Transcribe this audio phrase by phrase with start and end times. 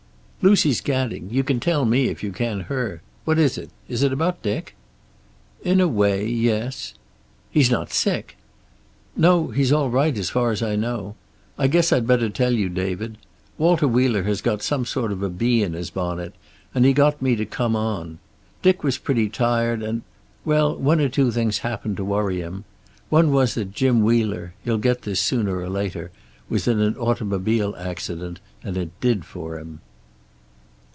[0.43, 1.29] "Lucy's gadding.
[1.29, 3.03] You can tell me if you can her.
[3.25, 3.69] What is it?
[3.87, 4.73] Is it about Dick?"
[5.63, 6.95] "In a way, yes."
[7.51, 8.37] "He's not sick?"
[9.15, 9.49] "No.
[9.49, 11.13] He's all right, as far as I know.
[11.59, 13.19] I guess I'd better tell you, David.
[13.59, 16.33] Walter Wheeler has got some sort of bee in his bonnet,
[16.73, 18.17] and he got me to come on.
[18.63, 20.01] Dick was pretty tired and
[20.43, 22.63] well, one or two things happened to worry him.
[23.09, 26.09] One was that Jim Wheeler you'll get this sooner or later
[26.49, 29.81] was in an automobile accident, and it did for him."